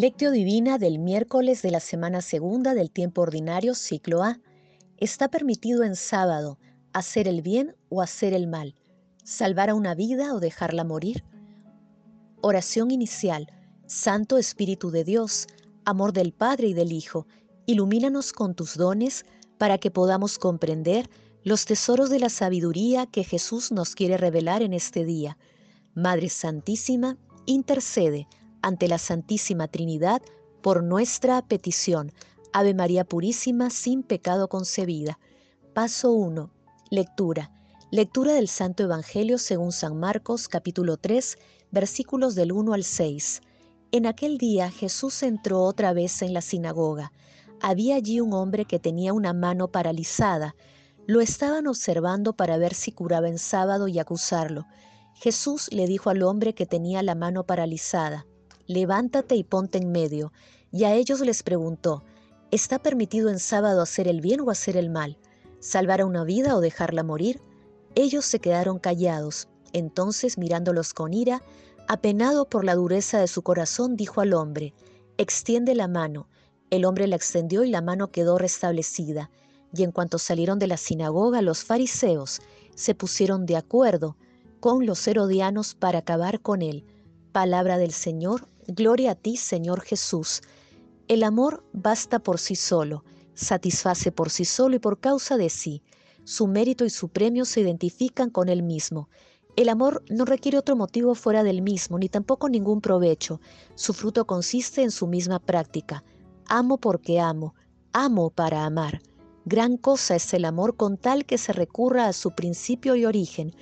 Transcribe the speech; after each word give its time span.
Lectio 0.00 0.30
Divina 0.30 0.78
del 0.78 1.00
miércoles 1.00 1.60
de 1.60 1.72
la 1.72 1.80
semana 1.80 2.20
segunda 2.20 2.74
del 2.74 2.88
tiempo 2.88 3.22
ordinario, 3.22 3.74
ciclo 3.74 4.22
A. 4.22 4.38
Está 4.96 5.26
permitido 5.26 5.82
en 5.82 5.96
sábado 5.96 6.56
hacer 6.92 7.26
el 7.26 7.42
bien 7.42 7.74
o 7.88 8.00
hacer 8.00 8.32
el 8.32 8.46
mal, 8.46 8.76
salvar 9.24 9.70
a 9.70 9.74
una 9.74 9.96
vida 9.96 10.34
o 10.34 10.38
dejarla 10.38 10.84
morir. 10.84 11.24
Oración 12.42 12.92
inicial. 12.92 13.48
Santo 13.88 14.38
Espíritu 14.38 14.92
de 14.92 15.02
Dios, 15.02 15.48
amor 15.84 16.12
del 16.12 16.32
Padre 16.32 16.68
y 16.68 16.74
del 16.74 16.92
Hijo, 16.92 17.26
ilumínanos 17.66 18.32
con 18.32 18.54
tus 18.54 18.76
dones 18.76 19.26
para 19.58 19.78
que 19.78 19.90
podamos 19.90 20.38
comprender 20.38 21.10
los 21.42 21.64
tesoros 21.64 22.08
de 22.08 22.20
la 22.20 22.28
sabiduría 22.28 23.06
que 23.06 23.24
Jesús 23.24 23.72
nos 23.72 23.96
quiere 23.96 24.16
revelar 24.16 24.62
en 24.62 24.74
este 24.74 25.04
día. 25.04 25.36
Madre 25.92 26.28
Santísima, 26.28 27.18
intercede 27.46 28.28
ante 28.62 28.88
la 28.88 28.98
Santísima 28.98 29.68
Trinidad 29.68 30.22
por 30.62 30.82
nuestra 30.82 31.42
petición. 31.42 32.12
Ave 32.52 32.74
María 32.74 33.04
Purísima, 33.04 33.70
sin 33.70 34.02
pecado 34.02 34.48
concebida. 34.48 35.18
Paso 35.74 36.12
1. 36.12 36.50
Lectura. 36.90 37.50
Lectura 37.90 38.34
del 38.34 38.48
Santo 38.48 38.82
Evangelio 38.82 39.38
según 39.38 39.72
San 39.72 39.98
Marcos 39.98 40.48
capítulo 40.48 40.96
3 40.96 41.38
versículos 41.70 42.34
del 42.34 42.52
1 42.52 42.72
al 42.72 42.84
6. 42.84 43.40
En 43.92 44.06
aquel 44.06 44.38
día 44.38 44.70
Jesús 44.70 45.22
entró 45.22 45.62
otra 45.62 45.92
vez 45.92 46.20
en 46.22 46.34
la 46.34 46.42
sinagoga. 46.42 47.12
Había 47.60 47.96
allí 47.96 48.20
un 48.20 48.32
hombre 48.34 48.64
que 48.66 48.78
tenía 48.78 49.12
una 49.12 49.32
mano 49.32 49.68
paralizada. 49.68 50.54
Lo 51.06 51.20
estaban 51.20 51.66
observando 51.66 52.34
para 52.34 52.58
ver 52.58 52.74
si 52.74 52.92
curaba 52.92 53.28
en 53.28 53.38
sábado 53.38 53.88
y 53.88 53.98
acusarlo. 53.98 54.66
Jesús 55.14 55.68
le 55.72 55.86
dijo 55.86 56.10
al 56.10 56.22
hombre 56.22 56.54
que 56.54 56.66
tenía 56.66 57.02
la 57.02 57.14
mano 57.14 57.44
paralizada, 57.44 58.26
levántate 58.68 59.34
y 59.34 59.42
ponte 59.42 59.78
en 59.78 59.90
medio. 59.90 60.32
Y 60.70 60.84
a 60.84 60.94
ellos 60.94 61.20
les 61.20 61.42
preguntó, 61.42 62.04
¿está 62.52 62.78
permitido 62.78 63.30
en 63.30 63.40
sábado 63.40 63.82
hacer 63.82 64.06
el 64.06 64.20
bien 64.20 64.40
o 64.42 64.50
hacer 64.50 64.76
el 64.76 64.90
mal? 64.90 65.18
¿Salvar 65.58 66.02
a 66.02 66.06
una 66.06 66.22
vida 66.22 66.54
o 66.56 66.60
dejarla 66.60 67.02
morir? 67.02 67.40
Ellos 67.96 68.24
se 68.24 68.38
quedaron 68.38 68.78
callados. 68.78 69.48
Entonces, 69.72 70.38
mirándolos 70.38 70.94
con 70.94 71.12
ira, 71.12 71.42
apenado 71.88 72.48
por 72.48 72.64
la 72.64 72.76
dureza 72.76 73.18
de 73.18 73.26
su 73.26 73.42
corazón, 73.42 73.96
dijo 73.96 74.20
al 74.20 74.34
hombre, 74.34 74.74
extiende 75.16 75.74
la 75.74 75.88
mano. 75.88 76.28
El 76.70 76.84
hombre 76.84 77.06
la 77.06 77.16
extendió 77.16 77.64
y 77.64 77.70
la 77.70 77.80
mano 77.80 78.12
quedó 78.12 78.38
restablecida. 78.38 79.30
Y 79.74 79.82
en 79.82 79.90
cuanto 79.90 80.18
salieron 80.18 80.58
de 80.58 80.66
la 80.66 80.76
sinagoga, 80.76 81.42
los 81.42 81.64
fariseos 81.64 82.40
se 82.74 82.94
pusieron 82.94 83.46
de 83.46 83.56
acuerdo 83.56 84.16
con 84.60 84.86
los 84.86 85.06
herodianos 85.08 85.74
para 85.74 86.00
acabar 86.00 86.40
con 86.40 86.62
él. 86.62 86.84
Palabra 87.32 87.78
del 87.78 87.92
Señor, 87.92 88.48
Gloria 88.70 89.12
a 89.12 89.14
ti, 89.14 89.38
Señor 89.38 89.80
Jesús. 89.80 90.42
El 91.08 91.22
amor 91.22 91.64
basta 91.72 92.18
por 92.18 92.38
sí 92.38 92.54
solo, 92.54 93.02
satisface 93.32 94.12
por 94.12 94.28
sí 94.28 94.44
solo 94.44 94.76
y 94.76 94.78
por 94.78 95.00
causa 95.00 95.38
de 95.38 95.48
sí. 95.48 95.82
Su 96.24 96.46
mérito 96.46 96.84
y 96.84 96.90
su 96.90 97.08
premio 97.08 97.46
se 97.46 97.62
identifican 97.62 98.28
con 98.28 98.50
él 98.50 98.62
mismo. 98.62 99.08
El 99.56 99.70
amor 99.70 100.04
no 100.10 100.26
requiere 100.26 100.58
otro 100.58 100.76
motivo 100.76 101.14
fuera 101.14 101.44
del 101.44 101.62
mismo, 101.62 101.98
ni 101.98 102.10
tampoco 102.10 102.50
ningún 102.50 102.82
provecho. 102.82 103.40
Su 103.74 103.94
fruto 103.94 104.26
consiste 104.26 104.82
en 104.82 104.90
su 104.90 105.06
misma 105.06 105.38
práctica. 105.38 106.04
Amo 106.46 106.76
porque 106.76 107.20
amo, 107.20 107.54
amo 107.94 108.28
para 108.28 108.66
amar. 108.66 109.00
Gran 109.46 109.78
cosa 109.78 110.14
es 110.14 110.34
el 110.34 110.44
amor 110.44 110.76
con 110.76 110.98
tal 110.98 111.24
que 111.24 111.38
se 111.38 111.54
recurra 111.54 112.06
a 112.06 112.12
su 112.12 112.32
principio 112.32 112.96
y 112.96 113.06
origen, 113.06 113.54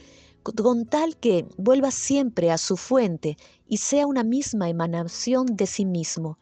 con 0.42 0.84
tal 0.84 1.16
que 1.16 1.46
vuelva 1.56 1.92
siempre 1.92 2.50
a 2.50 2.58
su 2.58 2.76
fuente 2.76 3.36
y 3.68 3.78
sea 3.78 4.06
una 4.06 4.24
misma 4.24 4.68
emanación 4.68 5.46
de 5.56 5.66
sí 5.66 5.84
mismo. 5.84 6.38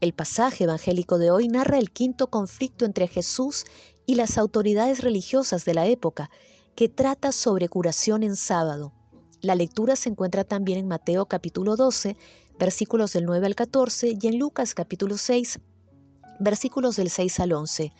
El 0.00 0.12
pasaje 0.12 0.64
evangélico 0.64 1.18
de 1.18 1.30
hoy 1.30 1.48
narra 1.48 1.78
el 1.78 1.90
quinto 1.90 2.28
conflicto 2.28 2.84
entre 2.84 3.08
Jesús 3.08 3.64
y 4.04 4.14
las 4.14 4.38
autoridades 4.38 5.02
religiosas 5.02 5.64
de 5.64 5.74
la 5.74 5.86
época, 5.86 6.30
que 6.74 6.88
trata 6.88 7.32
sobre 7.32 7.68
curación 7.68 8.22
en 8.22 8.36
sábado. 8.36 8.92
La 9.40 9.54
lectura 9.54 9.96
se 9.96 10.10
encuentra 10.10 10.44
también 10.44 10.78
en 10.78 10.88
Mateo 10.88 11.26
capítulo 11.26 11.76
12, 11.76 12.16
versículos 12.58 13.12
del 13.12 13.24
9 13.24 13.46
al 13.46 13.54
14, 13.54 14.18
y 14.20 14.26
en 14.26 14.38
Lucas 14.38 14.74
capítulo 14.74 15.16
6, 15.16 15.60
versículos 16.40 16.96
del 16.96 17.10
6 17.10 17.40
al 17.40 17.52
11. 17.52 17.92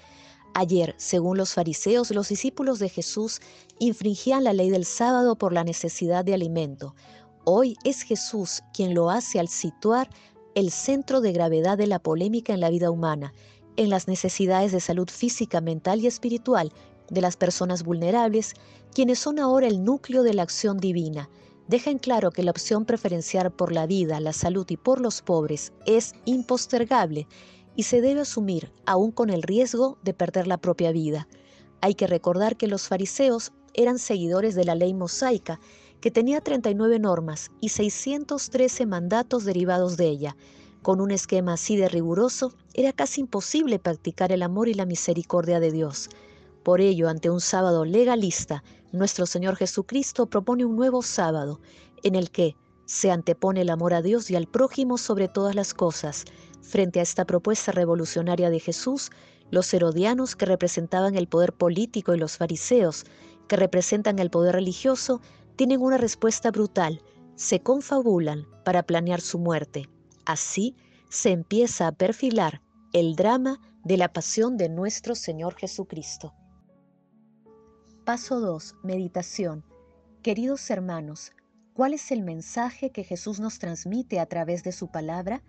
Ayer, 0.54 0.94
según 0.96 1.36
los 1.36 1.52
fariseos, 1.52 2.10
los 2.10 2.28
discípulos 2.28 2.78
de 2.78 2.88
Jesús 2.88 3.40
infringían 3.78 4.44
la 4.44 4.54
ley 4.54 4.70
del 4.70 4.86
sábado 4.86 5.36
por 5.36 5.52
la 5.52 5.64
necesidad 5.64 6.24
de 6.24 6.34
alimento. 6.34 6.94
Hoy 7.48 7.76
es 7.84 8.02
Jesús 8.02 8.64
quien 8.74 8.92
lo 8.92 9.08
hace 9.08 9.38
al 9.38 9.46
situar 9.46 10.10
el 10.56 10.72
centro 10.72 11.20
de 11.20 11.30
gravedad 11.30 11.78
de 11.78 11.86
la 11.86 12.00
polémica 12.00 12.52
en 12.52 12.58
la 12.58 12.70
vida 12.70 12.90
humana, 12.90 13.32
en 13.76 13.88
las 13.88 14.08
necesidades 14.08 14.72
de 14.72 14.80
salud 14.80 15.08
física, 15.08 15.60
mental 15.60 16.00
y 16.00 16.08
espiritual 16.08 16.72
de 17.08 17.20
las 17.20 17.36
personas 17.36 17.84
vulnerables, 17.84 18.54
quienes 18.92 19.20
son 19.20 19.38
ahora 19.38 19.68
el 19.68 19.84
núcleo 19.84 20.24
de 20.24 20.34
la 20.34 20.42
acción 20.42 20.78
divina. 20.78 21.30
Dejen 21.68 21.98
claro 21.98 22.32
que 22.32 22.42
la 22.42 22.50
opción 22.50 22.84
preferencial 22.84 23.52
por 23.52 23.70
la 23.70 23.86
vida, 23.86 24.18
la 24.18 24.32
salud 24.32 24.66
y 24.68 24.76
por 24.76 25.00
los 25.00 25.22
pobres 25.22 25.72
es 25.86 26.14
impostergable 26.24 27.28
y 27.76 27.84
se 27.84 28.00
debe 28.00 28.22
asumir 28.22 28.72
aún 28.86 29.12
con 29.12 29.30
el 29.30 29.44
riesgo 29.44 29.98
de 30.02 30.14
perder 30.14 30.48
la 30.48 30.58
propia 30.58 30.90
vida. 30.90 31.28
Hay 31.80 31.94
que 31.94 32.08
recordar 32.08 32.56
que 32.56 32.66
los 32.66 32.88
fariseos 32.88 33.52
eran 33.72 34.00
seguidores 34.00 34.56
de 34.56 34.64
la 34.64 34.74
ley 34.74 34.94
mosaica 34.94 35.60
que 36.00 36.10
tenía 36.10 36.40
39 36.40 36.98
normas 36.98 37.50
y 37.60 37.70
613 37.70 38.86
mandatos 38.86 39.44
derivados 39.44 39.96
de 39.96 40.08
ella. 40.08 40.36
Con 40.82 41.00
un 41.00 41.10
esquema 41.10 41.54
así 41.54 41.76
de 41.76 41.88
riguroso, 41.88 42.54
era 42.74 42.92
casi 42.92 43.22
imposible 43.22 43.78
practicar 43.78 44.30
el 44.30 44.42
amor 44.42 44.68
y 44.68 44.74
la 44.74 44.86
misericordia 44.86 45.58
de 45.58 45.72
Dios. 45.72 46.08
Por 46.62 46.80
ello, 46.80 47.08
ante 47.08 47.30
un 47.30 47.40
sábado 47.40 47.84
legalista, 47.84 48.62
nuestro 48.92 49.26
Señor 49.26 49.56
Jesucristo 49.56 50.26
propone 50.26 50.64
un 50.64 50.76
nuevo 50.76 51.02
sábado, 51.02 51.60
en 52.02 52.14
el 52.14 52.30
que 52.30 52.56
se 52.84 53.10
antepone 53.10 53.62
el 53.62 53.70
amor 53.70 53.94
a 53.94 54.02
Dios 54.02 54.30
y 54.30 54.36
al 54.36 54.46
prójimo 54.46 54.96
sobre 54.96 55.28
todas 55.28 55.54
las 55.54 55.74
cosas. 55.74 56.24
Frente 56.62 57.00
a 57.00 57.02
esta 57.02 57.24
propuesta 57.24 57.72
revolucionaria 57.72 58.50
de 58.50 58.60
Jesús, 58.60 59.10
los 59.50 59.72
herodianos 59.74 60.36
que 60.36 60.46
representaban 60.46 61.16
el 61.16 61.28
poder 61.28 61.52
político 61.52 62.14
y 62.14 62.18
los 62.18 62.36
fariseos 62.36 63.04
que 63.48 63.56
representan 63.56 64.18
el 64.18 64.30
poder 64.30 64.54
religioso 64.54 65.20
tienen 65.56 65.80
una 65.80 65.96
respuesta 65.96 66.50
brutal, 66.50 67.02
se 67.34 67.60
confabulan 67.60 68.46
para 68.64 68.82
planear 68.82 69.20
su 69.20 69.38
muerte. 69.38 69.88
Así 70.26 70.76
se 71.08 71.30
empieza 71.30 71.86
a 71.86 71.92
perfilar 71.92 72.62
el 72.92 73.16
drama 73.16 73.60
de 73.82 73.96
la 73.96 74.12
pasión 74.12 74.56
de 74.58 74.68
nuestro 74.68 75.14
Señor 75.14 75.54
Jesucristo. 75.54 76.34
Paso 78.04 78.40
2. 78.40 78.76
Meditación. 78.82 79.64
Queridos 80.22 80.68
hermanos, 80.70 81.32
¿cuál 81.72 81.94
es 81.94 82.12
el 82.12 82.22
mensaje 82.22 82.90
que 82.90 83.04
Jesús 83.04 83.40
nos 83.40 83.58
transmite 83.58 84.20
a 84.20 84.26
través 84.26 84.62
de 84.62 84.72
su 84.72 84.88
palabra? 84.88 85.42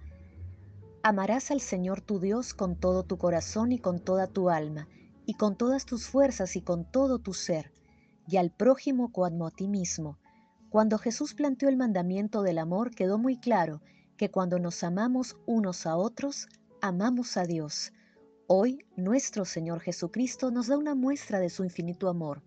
Amarás 1.03 1.51
al 1.51 1.61
Señor 1.61 2.01
tu 2.01 2.19
Dios 2.19 2.53
con 2.53 2.79
todo 2.79 3.03
tu 3.03 3.17
corazón 3.17 3.71
y 3.71 3.79
con 3.79 3.99
toda 3.99 4.27
tu 4.27 4.49
alma, 4.49 4.87
y 5.25 5.33
con 5.33 5.57
todas 5.57 5.85
tus 5.85 6.07
fuerzas 6.07 6.55
y 6.55 6.61
con 6.61 6.89
todo 6.89 7.19
tu 7.19 7.33
ser 7.33 7.71
y 8.27 8.37
al 8.37 8.51
prójimo 8.51 9.11
como 9.11 9.47
a 9.47 9.51
ti 9.51 9.67
mismo. 9.67 10.17
Cuando 10.69 10.97
Jesús 10.97 11.33
planteó 11.33 11.69
el 11.69 11.77
mandamiento 11.77 12.41
del 12.41 12.57
amor, 12.57 12.91
quedó 12.91 13.17
muy 13.17 13.37
claro 13.37 13.81
que 14.17 14.29
cuando 14.29 14.59
nos 14.59 14.83
amamos 14.83 15.37
unos 15.45 15.85
a 15.85 15.95
otros, 15.95 16.47
amamos 16.81 17.37
a 17.37 17.43
Dios. 17.43 17.93
Hoy 18.47 18.85
nuestro 18.95 19.45
Señor 19.45 19.79
Jesucristo 19.79 20.51
nos 20.51 20.67
da 20.67 20.77
una 20.77 20.95
muestra 20.95 21.39
de 21.39 21.49
su 21.49 21.63
infinito 21.63 22.09
amor. 22.09 22.43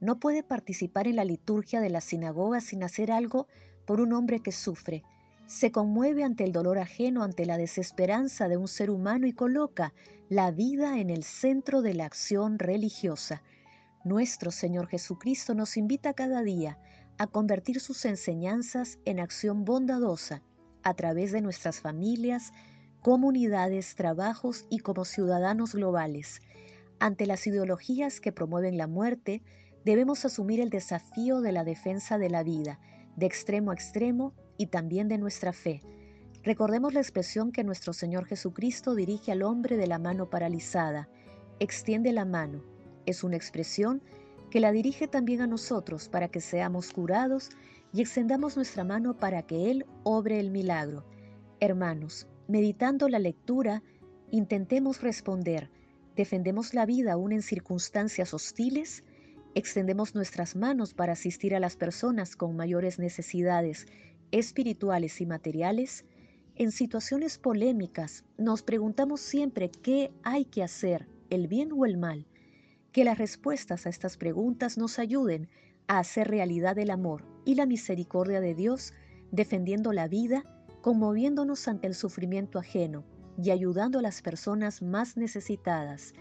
No 0.00 0.18
puede 0.18 0.42
participar 0.42 1.06
en 1.08 1.16
la 1.16 1.24
liturgia 1.24 1.80
de 1.80 1.90
la 1.90 2.00
sinagoga 2.00 2.60
sin 2.60 2.82
hacer 2.82 3.10
algo 3.10 3.48
por 3.84 4.00
un 4.00 4.12
hombre 4.12 4.40
que 4.40 4.52
sufre. 4.52 5.02
Se 5.46 5.72
conmueve 5.72 6.24
ante 6.24 6.44
el 6.44 6.52
dolor 6.52 6.78
ajeno, 6.78 7.22
ante 7.22 7.46
la 7.46 7.56
desesperanza 7.56 8.48
de 8.48 8.56
un 8.56 8.68
ser 8.68 8.90
humano 8.90 9.26
y 9.26 9.32
coloca 9.32 9.92
la 10.28 10.50
vida 10.50 10.98
en 10.98 11.10
el 11.10 11.24
centro 11.24 11.82
de 11.82 11.94
la 11.94 12.04
acción 12.04 12.58
religiosa. 12.58 13.42
Nuestro 14.08 14.50
Señor 14.50 14.86
Jesucristo 14.86 15.54
nos 15.54 15.76
invita 15.76 16.14
cada 16.14 16.42
día 16.42 16.78
a 17.18 17.26
convertir 17.26 17.78
sus 17.78 18.06
enseñanzas 18.06 18.98
en 19.04 19.20
acción 19.20 19.66
bondadosa 19.66 20.42
a 20.82 20.94
través 20.94 21.30
de 21.30 21.42
nuestras 21.42 21.82
familias, 21.82 22.52
comunidades, 23.02 23.96
trabajos 23.96 24.64
y 24.70 24.78
como 24.78 25.04
ciudadanos 25.04 25.74
globales. 25.74 26.40
Ante 27.00 27.26
las 27.26 27.46
ideologías 27.46 28.18
que 28.18 28.32
promueven 28.32 28.78
la 28.78 28.86
muerte, 28.86 29.42
debemos 29.84 30.24
asumir 30.24 30.60
el 30.60 30.70
desafío 30.70 31.42
de 31.42 31.52
la 31.52 31.64
defensa 31.64 32.16
de 32.16 32.30
la 32.30 32.42
vida, 32.42 32.80
de 33.14 33.26
extremo 33.26 33.72
a 33.72 33.74
extremo 33.74 34.32
y 34.56 34.68
también 34.68 35.08
de 35.08 35.18
nuestra 35.18 35.52
fe. 35.52 35.82
Recordemos 36.42 36.94
la 36.94 37.00
expresión 37.00 37.52
que 37.52 37.62
nuestro 37.62 37.92
Señor 37.92 38.24
Jesucristo 38.24 38.94
dirige 38.94 39.32
al 39.32 39.42
hombre 39.42 39.76
de 39.76 39.86
la 39.86 39.98
mano 39.98 40.30
paralizada. 40.30 41.10
Extiende 41.60 42.14
la 42.14 42.24
mano 42.24 42.77
es 43.08 43.24
una 43.24 43.36
expresión 43.36 44.02
que 44.50 44.60
la 44.60 44.72
dirige 44.72 45.08
también 45.08 45.40
a 45.40 45.46
nosotros 45.46 46.08
para 46.08 46.28
que 46.28 46.40
seamos 46.40 46.92
curados 46.92 47.50
y 47.92 48.00
extendamos 48.00 48.56
nuestra 48.56 48.84
mano 48.84 49.16
para 49.16 49.42
que 49.42 49.70
Él 49.70 49.86
obre 50.04 50.40
el 50.40 50.50
milagro. 50.50 51.04
Hermanos, 51.60 52.26
meditando 52.46 53.08
la 53.08 53.18
lectura, 53.18 53.82
intentemos 54.30 55.00
responder, 55.00 55.70
¿defendemos 56.16 56.74
la 56.74 56.86
vida 56.86 57.12
aún 57.12 57.32
en 57.32 57.42
circunstancias 57.42 58.34
hostiles? 58.34 59.04
¿Extendemos 59.54 60.14
nuestras 60.14 60.54
manos 60.54 60.92
para 60.94 61.14
asistir 61.14 61.54
a 61.54 61.60
las 61.60 61.76
personas 61.76 62.36
con 62.36 62.56
mayores 62.56 62.98
necesidades 62.98 63.86
espirituales 64.30 65.20
y 65.20 65.26
materiales? 65.26 66.04
En 66.56 66.72
situaciones 66.72 67.38
polémicas 67.38 68.24
nos 68.36 68.62
preguntamos 68.62 69.20
siempre 69.20 69.70
qué 69.70 70.12
hay 70.22 70.44
que 70.44 70.62
hacer, 70.62 71.08
el 71.30 71.48
bien 71.48 71.72
o 71.72 71.86
el 71.86 71.96
mal. 71.96 72.26
Que 72.92 73.04
las 73.04 73.18
respuestas 73.18 73.86
a 73.86 73.90
estas 73.90 74.16
preguntas 74.16 74.78
nos 74.78 74.98
ayuden 74.98 75.48
a 75.86 75.98
hacer 75.98 76.28
realidad 76.28 76.78
el 76.78 76.90
amor 76.90 77.24
y 77.44 77.54
la 77.54 77.66
misericordia 77.66 78.40
de 78.40 78.54
Dios, 78.54 78.92
defendiendo 79.30 79.92
la 79.92 80.08
vida, 80.08 80.44
conmoviéndonos 80.80 81.68
ante 81.68 81.86
el 81.86 81.94
sufrimiento 81.94 82.58
ajeno 82.58 83.04
y 83.42 83.50
ayudando 83.50 83.98
a 83.98 84.02
las 84.02 84.22
personas 84.22 84.82
más 84.82 85.16
necesitadas. 85.16 86.12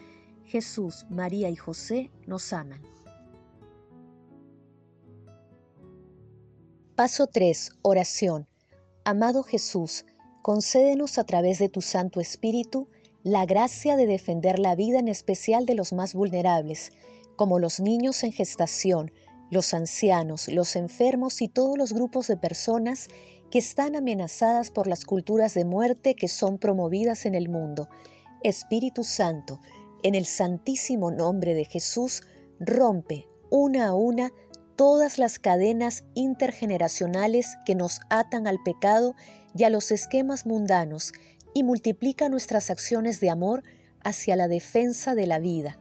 Jesús, 0.45 1.05
María 1.09 1.49
y 1.49 1.55
José 1.55 2.11
nos 2.25 2.53
aman. 2.53 2.81
Paso 6.95 7.27
3. 7.27 7.71
Oración. 7.81 8.47
Amado 9.03 9.43
Jesús, 9.43 10.05
concédenos 10.41 11.17
a 11.17 11.23
través 11.25 11.59
de 11.59 11.69
tu 11.69 11.81
Santo 11.81 12.19
Espíritu 12.19 12.89
la 13.23 13.45
gracia 13.45 13.95
de 13.95 14.05
defender 14.05 14.59
la 14.59 14.75
vida 14.75 14.99
en 14.99 15.07
especial 15.07 15.65
de 15.65 15.75
los 15.75 15.93
más 15.93 16.13
vulnerables, 16.13 16.91
como 17.35 17.59
los 17.59 17.79
niños 17.79 18.23
en 18.23 18.31
gestación, 18.31 19.11
los 19.49 19.73
ancianos, 19.73 20.47
los 20.47 20.75
enfermos 20.75 21.41
y 21.41 21.47
todos 21.47 21.77
los 21.77 21.93
grupos 21.93 22.27
de 22.27 22.37
personas 22.37 23.07
que 23.49 23.59
están 23.59 23.95
amenazadas 23.95 24.71
por 24.71 24.87
las 24.87 25.05
culturas 25.05 25.53
de 25.53 25.65
muerte 25.65 26.15
que 26.15 26.27
son 26.27 26.57
promovidas 26.57 27.25
en 27.25 27.35
el 27.35 27.49
mundo. 27.49 27.89
Espíritu 28.43 29.03
Santo, 29.03 29.61
en 30.03 30.15
el 30.15 30.25
santísimo 30.25 31.11
nombre 31.11 31.53
de 31.53 31.65
Jesús, 31.65 32.21
rompe 32.59 33.27
una 33.49 33.87
a 33.87 33.93
una 33.93 34.31
todas 34.75 35.17
las 35.17 35.39
cadenas 35.39 36.03
intergeneracionales 36.13 37.57
que 37.65 37.73
nos 37.73 37.99
atan 38.09 38.47
al 38.47 38.61
pecado 38.63 39.15
y 39.55 39.63
a 39.63 39.69
los 39.69 39.91
esquemas 39.91 40.45
mundanos 40.45 41.13
y 41.57 41.63
multiplica 41.63 42.29
nuestras 42.29 42.69
acciones 42.69 43.19
de 43.19 43.31
amor 43.31 43.63
hacia 44.03 44.35
la 44.35 44.47
defensa 44.47 45.15
de 45.15 45.25
la 45.25 45.39
vida. 45.39 45.79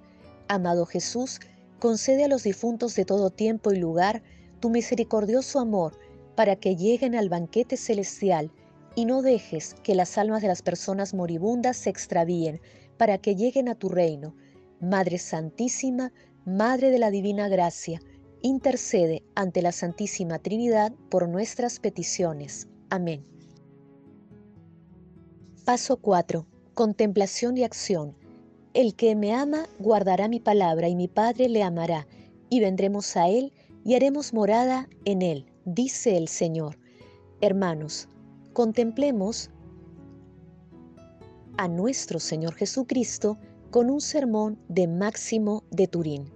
Amado 0.49 0.87
Jesús, 0.87 1.39
concede 1.81 2.25
a 2.25 2.29
los 2.29 2.45
difuntos 2.45 2.95
de 2.95 3.05
todo 3.05 3.29
tiempo 3.29 3.73
y 3.73 3.77
lugar 3.77 4.23
tu 4.61 4.71
misericordioso 4.71 5.61
amor 5.61 5.99
para 6.35 6.57
que 6.57 6.77
lleguen 6.77 7.15
al 7.15 7.29
banquete 7.29 7.77
celestial 7.77 8.51
y 8.95 9.05
no 9.05 9.21
dejes 9.21 9.75
que 9.83 9.95
las 9.95 10.17
almas 10.17 10.41
de 10.41 10.49
las 10.49 10.63
personas 10.63 11.13
moribundas 11.13 11.77
se 11.77 11.91
extravíen 11.91 12.59
para 12.97 13.19
que 13.19 13.37
lleguen 13.37 13.69
a 13.69 13.75
tu 13.75 13.91
reino. 13.91 14.35
Madre 14.81 15.19
Santísima, 15.19 16.11
Madre 16.47 16.91
de 16.91 16.99
la 16.99 17.11
Divina 17.11 17.49
Gracia, 17.51 18.01
intercede 18.41 19.25
ante 19.35 19.61
la 19.61 19.73
Santísima 19.73 20.39
Trinidad 20.39 20.95
por 21.11 21.29
nuestras 21.29 21.81
peticiones. 21.81 22.67
Amén. 22.89 23.36
Paso 25.67 25.97
4. 25.97 26.47
Contemplación 26.75 27.57
y 27.57 27.65
acción. 27.65 28.15
El 28.73 28.95
que 28.95 29.17
me 29.17 29.35
ama 29.35 29.67
guardará 29.81 30.29
mi 30.29 30.39
palabra 30.39 30.89
y 30.89 30.95
mi 30.95 31.09
Padre 31.09 31.49
le 31.49 31.65
amará, 31.65 32.07
y 32.49 32.61
vendremos 32.61 33.17
a 33.17 33.29
él 33.29 33.53
y 33.85 33.97
haremos 33.97 34.33
morada 34.33 34.89
en 35.05 35.23
él, 35.23 35.47
dice 35.65 36.17
el 36.17 36.29
Señor. 36.29 36.79
Hermanos, 37.41 38.09
contemplemos 38.53 39.51
a 41.57 41.67
nuestro 41.67 42.21
Señor 42.21 42.55
Jesucristo 42.55 43.37
con 43.73 43.91
un 43.91 44.01
sermón 44.01 44.61
de 44.69 44.87
Máximo 44.87 45.65
de 45.73 45.89
Turín. 45.89 46.31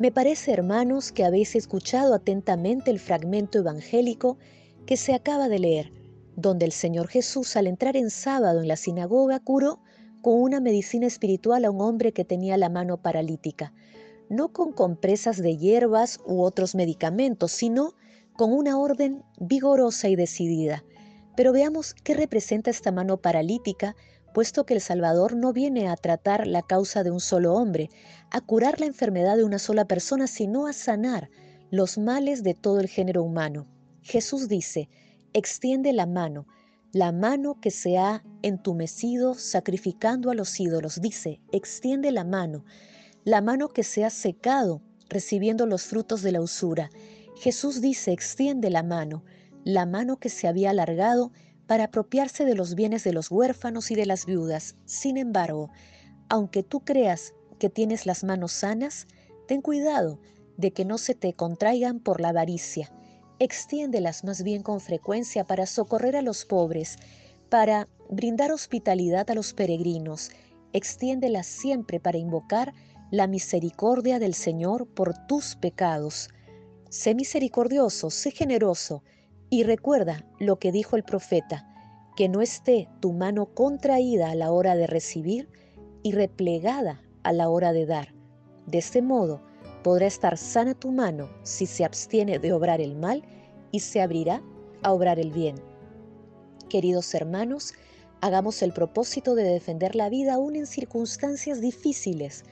Me 0.00 0.10
parece, 0.10 0.50
hermanos, 0.50 1.12
que 1.12 1.24
habéis 1.24 1.54
escuchado 1.54 2.14
atentamente 2.14 2.90
el 2.90 2.98
fragmento 2.98 3.60
evangélico 3.60 4.38
que 4.86 4.96
se 4.96 5.14
acaba 5.14 5.48
de 5.48 5.60
leer 5.60 5.95
donde 6.36 6.66
el 6.66 6.72
Señor 6.72 7.08
Jesús 7.08 7.56
al 7.56 7.66
entrar 7.66 7.96
en 7.96 8.10
sábado 8.10 8.60
en 8.60 8.68
la 8.68 8.76
sinagoga 8.76 9.40
curó 9.40 9.80
con 10.22 10.34
una 10.34 10.60
medicina 10.60 11.06
espiritual 11.06 11.64
a 11.64 11.70
un 11.70 11.80
hombre 11.80 12.12
que 12.12 12.24
tenía 12.24 12.56
la 12.56 12.68
mano 12.68 12.98
paralítica, 12.98 13.72
no 14.28 14.52
con 14.52 14.72
compresas 14.72 15.38
de 15.38 15.56
hierbas 15.56 16.20
u 16.26 16.42
otros 16.42 16.74
medicamentos, 16.74 17.52
sino 17.52 17.94
con 18.34 18.52
una 18.52 18.78
orden 18.78 19.24
vigorosa 19.40 20.08
y 20.08 20.16
decidida. 20.16 20.84
Pero 21.36 21.52
veamos 21.52 21.94
qué 21.94 22.14
representa 22.14 22.70
esta 22.70 22.92
mano 22.92 23.16
paralítica, 23.16 23.96
puesto 24.34 24.66
que 24.66 24.74
el 24.74 24.80
Salvador 24.80 25.36
no 25.36 25.52
viene 25.52 25.88
a 25.88 25.96
tratar 25.96 26.46
la 26.46 26.62
causa 26.62 27.02
de 27.02 27.10
un 27.10 27.20
solo 27.20 27.54
hombre, 27.54 27.88
a 28.30 28.40
curar 28.42 28.80
la 28.80 28.86
enfermedad 28.86 29.36
de 29.36 29.44
una 29.44 29.58
sola 29.58 29.86
persona, 29.86 30.26
sino 30.26 30.66
a 30.66 30.74
sanar 30.74 31.30
los 31.70 31.96
males 31.96 32.42
de 32.42 32.54
todo 32.54 32.80
el 32.80 32.88
género 32.88 33.22
humano. 33.22 33.66
Jesús 34.02 34.48
dice, 34.48 34.88
extiende 35.36 35.92
la 35.92 36.06
mano, 36.06 36.46
la 36.92 37.12
mano 37.12 37.60
que 37.60 37.70
se 37.70 37.98
ha 37.98 38.24
entumecido 38.40 39.34
sacrificando 39.34 40.30
a 40.30 40.34
los 40.34 40.58
ídolos. 40.58 40.98
Dice, 41.02 41.42
extiende 41.52 42.10
la 42.10 42.24
mano, 42.24 42.64
la 43.22 43.42
mano 43.42 43.68
que 43.68 43.82
se 43.82 44.02
ha 44.06 44.08
secado 44.08 44.80
recibiendo 45.10 45.66
los 45.66 45.82
frutos 45.82 46.22
de 46.22 46.32
la 46.32 46.40
usura. 46.40 46.88
Jesús 47.36 47.82
dice, 47.82 48.12
extiende 48.12 48.70
la 48.70 48.82
mano, 48.82 49.24
la 49.62 49.84
mano 49.84 50.16
que 50.16 50.30
se 50.30 50.48
había 50.48 50.70
alargado 50.70 51.32
para 51.66 51.84
apropiarse 51.84 52.46
de 52.46 52.54
los 52.54 52.74
bienes 52.74 53.04
de 53.04 53.12
los 53.12 53.30
huérfanos 53.30 53.90
y 53.90 53.94
de 53.94 54.06
las 54.06 54.24
viudas. 54.24 54.76
Sin 54.86 55.18
embargo, 55.18 55.70
aunque 56.30 56.62
tú 56.62 56.80
creas 56.80 57.34
que 57.58 57.68
tienes 57.68 58.06
las 58.06 58.24
manos 58.24 58.52
sanas, 58.52 59.06
ten 59.46 59.60
cuidado 59.60 60.18
de 60.56 60.72
que 60.72 60.86
no 60.86 60.96
se 60.96 61.14
te 61.14 61.34
contraigan 61.34 62.00
por 62.00 62.22
la 62.22 62.30
avaricia 62.30 62.90
extiéndelas 63.38 64.24
más 64.24 64.42
bien 64.42 64.62
con 64.62 64.80
frecuencia 64.80 65.44
para 65.44 65.66
socorrer 65.66 66.16
a 66.16 66.22
los 66.22 66.44
pobres, 66.44 66.96
para 67.48 67.88
brindar 68.08 68.52
hospitalidad 68.52 69.30
a 69.30 69.34
los 69.34 69.52
peregrinos, 69.52 70.30
extiéndelas 70.72 71.46
siempre 71.46 72.00
para 72.00 72.18
invocar 72.18 72.72
la 73.10 73.26
misericordia 73.26 74.18
del 74.18 74.34
Señor 74.34 74.86
por 74.86 75.14
tus 75.26 75.56
pecados. 75.56 76.28
Sé 76.88 77.14
misericordioso, 77.14 78.10
sé 78.10 78.30
generoso, 78.30 79.02
y 79.48 79.62
recuerda 79.62 80.24
lo 80.40 80.58
que 80.58 80.72
dijo 80.72 80.96
el 80.96 81.04
profeta, 81.04 81.68
que 82.16 82.28
no 82.28 82.42
esté 82.42 82.88
tu 83.00 83.12
mano 83.12 83.46
contraída 83.46 84.30
a 84.30 84.34
la 84.34 84.50
hora 84.50 84.74
de 84.74 84.86
recibir 84.86 85.48
y 86.02 86.12
replegada 86.12 87.02
a 87.22 87.32
la 87.32 87.48
hora 87.48 87.72
de 87.72 87.86
dar. 87.86 88.14
De 88.66 88.78
este 88.78 89.02
modo, 89.02 89.42
podrá 89.86 90.08
estar 90.08 90.36
sana 90.36 90.74
tu 90.74 90.90
mano 90.90 91.30
si 91.44 91.64
se 91.64 91.84
abstiene 91.84 92.40
de 92.40 92.52
obrar 92.52 92.80
el 92.80 92.96
mal 92.96 93.22
y 93.70 93.78
se 93.78 94.00
abrirá 94.00 94.42
a 94.82 94.92
obrar 94.92 95.20
el 95.20 95.30
bien. 95.30 95.54
Queridos 96.68 97.14
hermanos, 97.14 97.72
hagamos 98.20 98.62
el 98.62 98.72
propósito 98.72 99.36
de 99.36 99.44
defender 99.44 99.94
la 99.94 100.08
vida 100.08 100.34
aún 100.34 100.56
en 100.56 100.66
circunstancias 100.66 101.60
difíciles. 101.60 102.42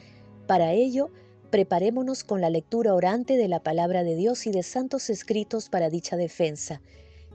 Para 0.47 0.75
ello, 0.75 1.11
preparémonos 1.51 2.23
con 2.23 2.41
la 2.41 2.51
lectura 2.51 2.95
orante 2.95 3.37
de 3.37 3.49
la 3.49 3.59
palabra 3.65 4.05
de 4.05 4.15
Dios 4.15 4.47
y 4.47 4.53
de 4.53 4.63
santos 4.63 5.11
escritos 5.11 5.69
para 5.69 5.91
dicha 5.91 6.17
defensa. 6.17 6.83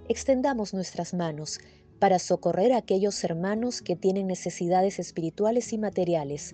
Extendamos 0.07 0.73
nuestras 0.73 1.13
manos 1.13 1.59
para 1.99 2.19
socorrer 2.19 2.71
a 2.71 2.77
aquellos 2.77 3.21
hermanos 3.25 3.81
que 3.81 3.97
tienen 3.97 4.27
necesidades 4.27 4.97
espirituales 4.97 5.73
y 5.73 5.77
materiales 5.77 6.53